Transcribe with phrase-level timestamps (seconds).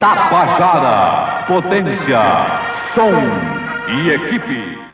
[0.00, 2.20] Tapajara, potência,
[2.94, 3.10] som
[3.88, 4.87] e equipe.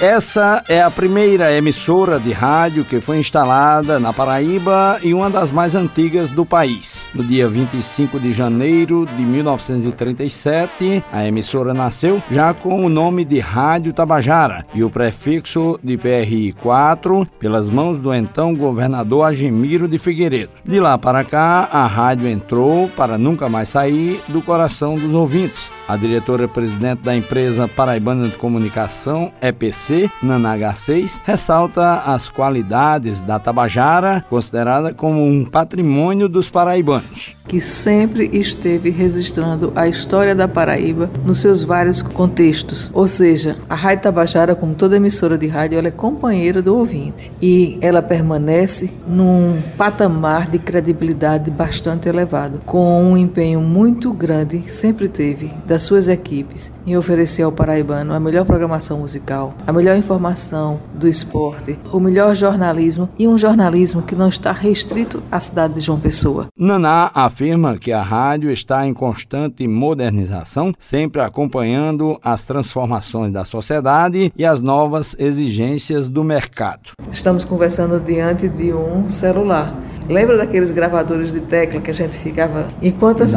[0.00, 5.50] Essa é a primeira emissora de rádio que foi instalada na Paraíba e uma das
[5.50, 7.06] mais antigas do país.
[7.14, 13.38] No dia 25 de janeiro de 1937, a emissora nasceu já com o nome de
[13.38, 19.98] Rádio Tabajara e o prefixo de PRI 4 pelas mãos do então governador Agemiro de
[19.98, 20.52] Figueiredo.
[20.62, 25.70] De lá para cá, a rádio entrou para nunca mais sair do coração dos ouvintes.
[25.88, 34.24] A diretora-presidente da empresa Paraibana de Comunicação, EPC, Nanaga 6, ressalta as qualidades da Tabajara,
[34.28, 41.38] considerada como um patrimônio dos paraibanos que sempre esteve registrando a história da Paraíba nos
[41.38, 42.90] seus vários contextos.
[42.92, 47.32] Ou seja, a Rádio Tabajara, como toda emissora de rádio, ela é companheira do ouvinte
[47.40, 55.08] e ela permanece num patamar de credibilidade bastante elevado, com um empenho muito grande, sempre
[55.08, 60.80] teve, das suas equipes em oferecer ao paraibano a melhor programação musical, a melhor informação
[60.94, 65.80] do esporte, o melhor jornalismo e um jornalismo que não está restrito à cidade de
[65.80, 66.46] João Pessoa.
[66.58, 73.44] Naná, a afirma que a rádio está em constante modernização, sempre acompanhando as transformações da
[73.44, 76.92] sociedade e as novas exigências do mercado.
[77.12, 79.78] Estamos conversando diante de um celular.
[80.08, 83.34] Lembra daqueles gravadores de tecla que a gente ficava enquanto as...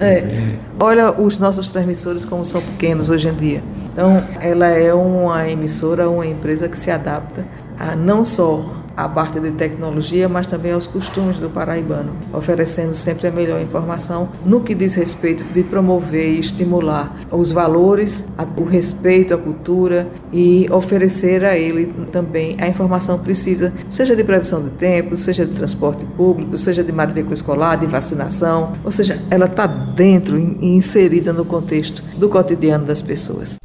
[0.00, 3.62] é, olha os nossos transmissores como são pequenos hoje em dia.
[3.92, 7.46] Então, ela é uma emissora, uma empresa que se adapta
[7.78, 13.28] a não só a parte de tecnologia, mas também aos costumes do paraibano, oferecendo sempre
[13.28, 19.34] a melhor informação no que diz respeito de promover e estimular os valores, o respeito
[19.34, 25.16] à cultura e oferecer a ele também a informação precisa, seja de previsão de tempo,
[25.16, 30.38] seja de transporte público, seja de matrícula escolar, de vacinação, ou seja, ela está dentro
[30.38, 33.58] e inserida no contexto do cotidiano das pessoas.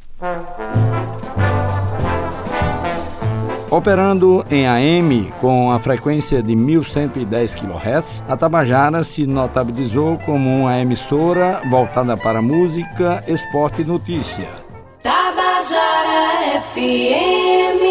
[3.76, 10.80] Operando em AM com a frequência de 1110 kHz, a Tabajara se notabilizou como uma
[10.80, 14.48] emissora voltada para música, esporte e notícia.
[15.04, 17.84] Tabajara FM.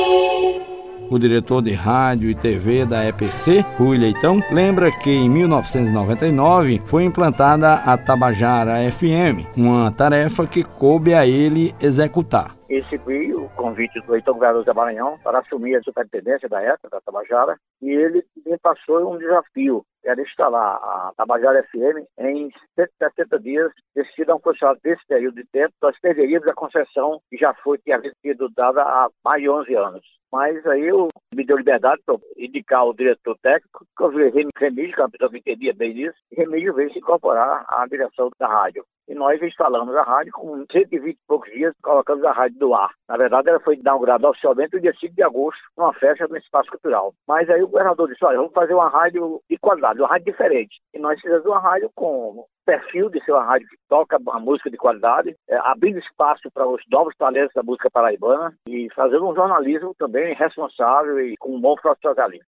[1.11, 7.05] O diretor de rádio e TV da EPC, Rui Leitão, lembra que em 1999 foi
[7.05, 14.15] implantada a Tabajara FM, uma tarefa que coube a ele executar recebi o convite do
[14.15, 18.59] Heitor Governador da Maranhão para assumir a superintendência da época da Tabajara e ele me
[18.59, 24.81] passou um desafio, era instalar a Tabajara FM em 170 dias, decidido a um funcionário
[24.83, 29.09] desse período de tempo, nós perderíamos a concessão que já foi, tinha sido dada há
[29.25, 30.05] mais de 11 anos.
[30.33, 34.95] Mas aí eu me deu liberdade para indicar o diretor técnico, que eu vi Remígio,
[34.95, 38.31] que é uma pessoa que entendia bem disso, e Remígio veio se incorporar à direção
[38.39, 38.85] da rádio.
[39.09, 42.91] E nós instalamos a rádio com 120 e poucos dias, colocamos a rádio do ar.
[43.09, 46.71] Na verdade, ela foi inaugurada oficialmente no dia 5 de agosto, numa festa no Espaço
[46.71, 47.13] Cultural.
[47.29, 50.81] Mas aí o governador disse, olha, vamos fazer uma rádio de qualidade, uma rádio diferente.
[50.95, 54.71] E nós fizemos uma rádio com perfil de ser uma rádio que toca a música
[54.71, 59.35] de qualidade, é, abrindo espaço para os novos talentos da música paraibana e fazendo um
[59.35, 62.47] jornalismo também responsável e com um bom profissionalismo.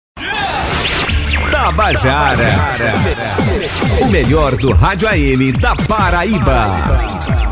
[1.53, 2.73] Tabajara,
[4.01, 7.42] o melhor do rádio AM da Paraíba.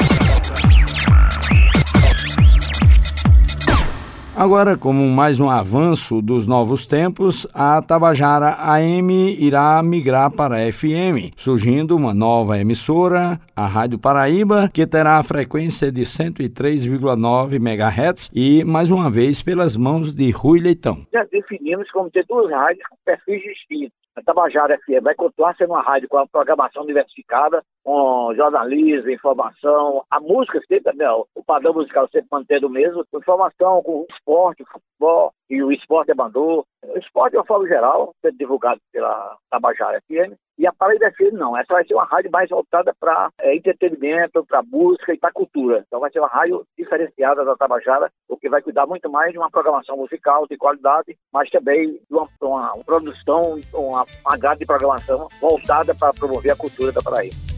[4.42, 11.30] Agora, como mais um avanço dos novos tempos, a Tabajara AM irá migrar para FM,
[11.38, 18.64] surgindo uma nova emissora, a Rádio Paraíba, que terá a frequência de 103,9 MHz e,
[18.64, 21.06] mais uma vez, pelas mãos de Rui Leitão.
[21.14, 25.72] Já definimos como ter duas rádios com perfis distintos a Tabajara FM vai continuar sendo
[25.72, 31.74] uma rádio com a programação diversificada, com jornalismo, informação, a música sempre, né, o padrão
[31.74, 36.66] musical sempre mantendo o mesmo, informação, com esporte, futebol, e o esporte abandou.
[36.94, 41.58] O esporte, uma forma geral, sendo divulgado pela Tabajara FM, e a Paraíba FM não,
[41.58, 45.84] essa vai ser uma rádio mais voltada para é, entretenimento, para música e para cultura.
[45.88, 49.38] Então vai ser uma rádio diferenciada da Tabajara, o que vai cuidar muito mais de
[49.38, 54.60] uma programação musical de qualidade, mas também de uma, uma, uma produção, uma, uma grade
[54.60, 57.51] de programação voltada para promover a cultura da Paraíba.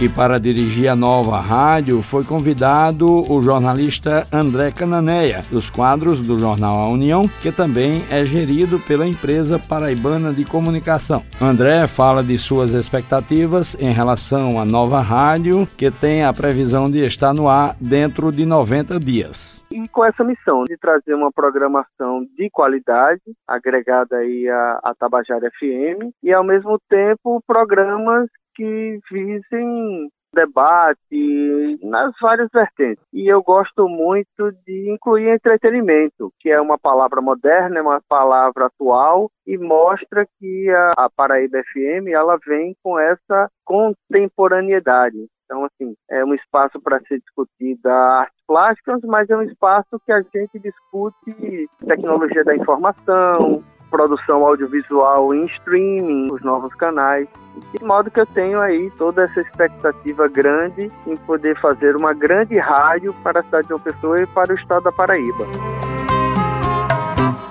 [0.00, 6.38] E para dirigir a nova rádio foi convidado o jornalista André Cananeia, dos quadros do
[6.38, 11.24] jornal A União, que também é gerido pela empresa paraibana de comunicação.
[11.42, 17.04] André fala de suas expectativas em relação à nova rádio, que tem a previsão de
[17.04, 22.24] estar no ar dentro de 90 dias e com essa missão de trazer uma programação
[22.36, 28.28] de qualidade agregada aí à, à Tabajara FM e ao mesmo tempo programas
[28.58, 33.02] que visem debate nas várias vertentes.
[33.12, 38.66] E eu gosto muito de incluir entretenimento, que é uma palavra moderna, é uma palavra
[38.66, 45.16] atual e mostra que a, a Paraíba FM ela vem com essa contemporaneidade.
[45.44, 50.12] Então, assim, é um espaço para ser discutida artes plásticas, mas é um espaço que
[50.12, 57.28] a gente discute tecnologia da informação, produção audiovisual em streaming, os novos canais.
[57.72, 62.58] De modo que eu tenho aí toda essa expectativa grande em poder fazer uma grande
[62.58, 65.87] rádio para a cidade de João Pessoa e para o estado da Paraíba.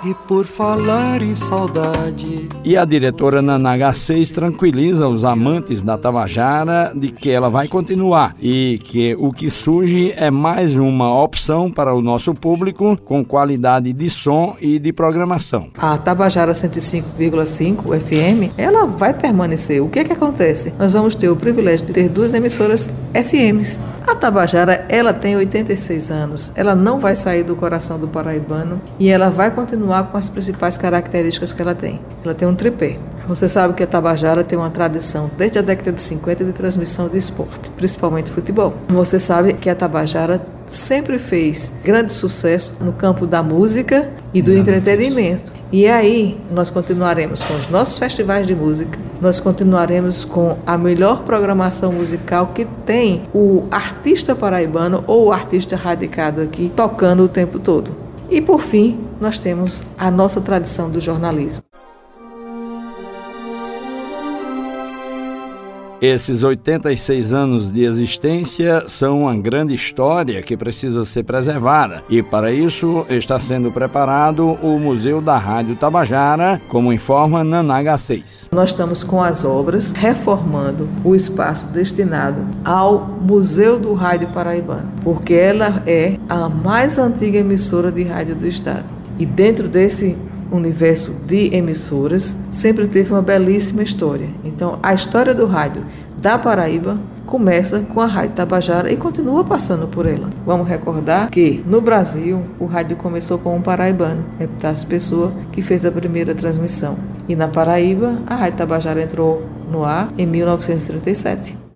[0.08, 2.48] E por falar em saudade.
[2.64, 8.34] E a diretora Nanaga 6 tranquiliza os amantes da Tabajara de que ela vai continuar
[8.42, 13.92] e que o que surge é mais uma opção para o nosso público com qualidade
[13.92, 15.68] de som e de programação.
[15.78, 19.84] A Tabajara 105,5 FM, ela vai permanecer.
[19.84, 20.74] O que é que acontece?
[20.80, 23.82] Nós vamos ter o privilégio de ter duas emissoras FMs.
[24.08, 26.54] A Tabajara, ela tem 86 anos.
[26.56, 30.78] Ela não vai sair do coração do paraibano e ela vai continuar com as principais
[30.78, 32.00] características que ela tem.
[32.24, 32.98] Ela tem um tripé.
[33.28, 37.10] Você sabe que a Tabajara tem uma tradição desde a década de 50 de transmissão
[37.10, 38.76] de esporte, principalmente futebol.
[38.88, 44.54] Você sabe que a Tabajara sempre fez grande sucesso no campo da música e do
[44.54, 45.52] entretenimento.
[45.72, 51.24] E aí nós continuaremos com os nossos festivais de música, nós continuaremos com a melhor
[51.24, 57.60] programação musical que tem o artista paraibano ou o artista radicado aqui tocando o tempo
[57.60, 57.92] todo.
[58.30, 61.67] E por fim, nós temos a nossa tradição do jornalismo.
[66.00, 72.52] Esses 86 anos de existência são uma grande história que precisa ser preservada e, para
[72.52, 78.50] isso, está sendo preparado o Museu da Rádio Tabajara, como informa Nanaga 6.
[78.52, 85.34] Nós estamos com as obras reformando o espaço destinado ao Museu do Rádio Paraibano, porque
[85.34, 88.86] ela é a mais antiga emissora de rádio do estado.
[89.18, 90.16] E dentro desse
[90.52, 94.30] universo de emissoras, sempre teve uma belíssima história.
[94.44, 95.86] Então, a história do rádio
[96.22, 100.30] da Paraíba começa com a Rádio Tabajara e continua passando por ela.
[100.46, 105.86] Vamos recordar que no Brasil o rádio começou com um paraibano, Epitácio Pessoa, que fez
[105.86, 106.98] a primeira transmissão.
[107.28, 111.67] E na Paraíba, a Rádio Tabajara entrou no ar em 1937.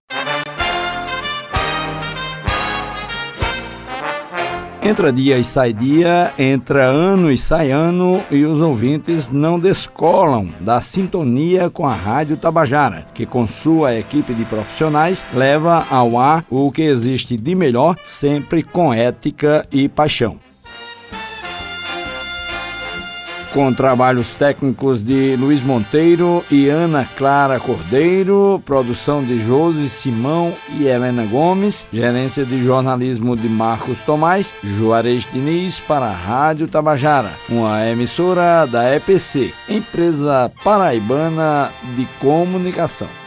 [4.84, 10.50] Entra dia e sai dia, entra ano e sai ano e os ouvintes não descolam
[10.60, 16.44] da sintonia com a Rádio Tabajara, que com sua equipe de profissionais leva ao ar
[16.50, 20.40] o que existe de melhor, sempre com ética e paixão.
[23.54, 30.88] Com trabalhos técnicos de Luiz Monteiro e Ana Clara Cordeiro, produção de Josi Simão e
[30.88, 37.86] Helena Gomes, gerência de jornalismo de Marcos Tomás, Juarez Diniz para a Rádio Tabajara, uma
[37.88, 43.21] emissora da EPC, empresa paraibana de comunicação.